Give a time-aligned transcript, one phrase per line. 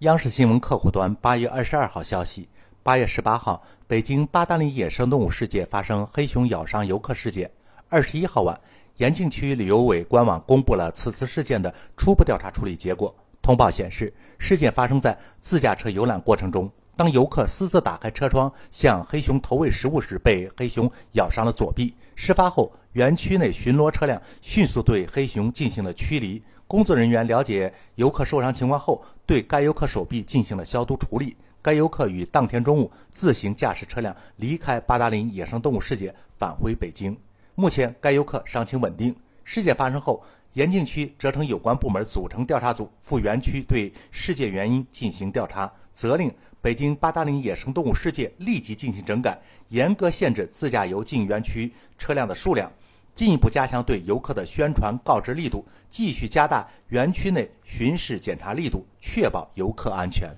[0.00, 2.48] 央视新闻客户端八月二十二号消息，
[2.82, 7.48] 八月十八号，北京八达岭野生动物世界发生黑熊咬伤游客事件。
[7.88, 8.60] 二十一号晚，
[8.96, 13.14] 延庆区旅游委官网公布了此次事件的初步调查处理结果。
[13.40, 21.94] 通报显示，事件发生在自驾车游览过程中，当游客私自打开车窗向黑熊投喂食物时，被黑熊咬伤了左臂。
[22.16, 26.42] 事发后，园区内巡逻车辆迅速对黑熊进行了驱离。
[26.74, 31.36] 工作人员了解游客受伤情况后，对该游客手臂进行了消毒处理。
[31.62, 37.16] 该游客于当天中午自行驾驶车辆离开八达岭野生动物世界，返回北京。
[37.54, 39.14] 目前，该游客伤情稳定。
[39.44, 40.24] 事件发生后，
[40.54, 52.72] 延庆区责成有关部门组成调查组赴园区对事件原因进行调查，责令北京八达岭野生动物世界立即进行整改，严格限制自驾游进园区车辆的数量。
[53.14, 60.28] 进一步加强对游客的宣传告知力度，继续加大园区内巡视检查力度，确保游客安全。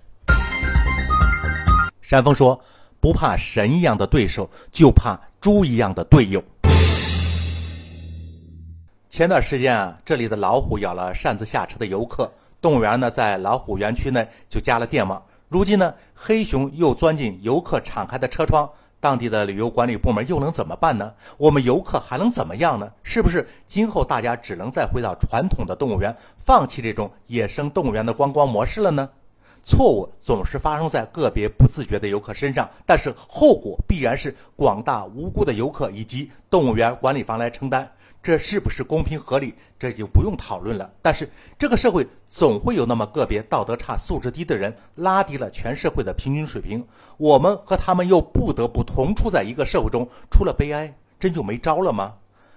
[2.02, 2.60] 山峰说
[3.00, 6.44] ：“不怕神一样的对手，就怕猪一样的队友。”
[9.08, 15.24] 前段时间啊，这里的老虎咬了擅自下车的游客，动物园呢在老虎园区内就加了电网。
[15.48, 18.69] 如今呢，黑熊又钻进游客敞开的车窗。
[19.06, 21.12] 当地的旅游管理部门又能怎么办呢？
[21.36, 22.90] 我们游客还能怎么样呢？
[23.04, 29.08] 是不是今后大家只能再回到传统的动物园，放弃这种野生动物园的观光模式了呢？
[29.62, 37.88] 错误总是发生在个别不自觉的游客身上，但是后果必然是广大无辜的游客以及动物园管理方来承担。
[38.27, 39.55] 这是不是公平合理？
[39.78, 40.92] 这就不用讨论了。
[41.00, 46.84] 但是这个社会总会有那么个别道德差、素质低的人，拉低了全社会的平均水平。
[47.19, 52.14] 我们和他们又不得不同处在一个社会中，除了悲哀，真就没招了吗？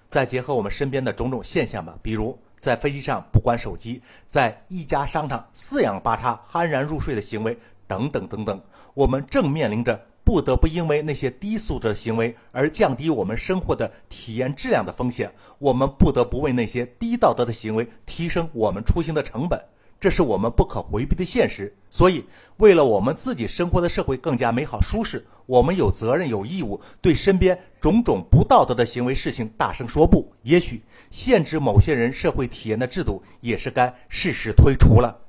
[0.10, 8.60] 再结合我们身边的种种现象吧，比如在飞机上不关手机，在一家商场四仰八叉酣然入睡的行为，等等等等，
[8.96, 10.04] 我们正面临着。
[10.30, 19.60] 不得不因为那些低素质的行为而降低我们生活的体验质量的风险，我们不得不为那些低道德的行为提升我们出行的成本，
[20.00, 21.76] 这是我们不可回避的现实。
[21.90, 22.24] 所以，
[22.58, 30.32] 为了我们自己生活的社会更加美好舒适，我们有责任有义务对身边种种不道德的行为事情大声说不。
[30.44, 35.22] 也许限制某些人社会体验的制度也是该适时推出了。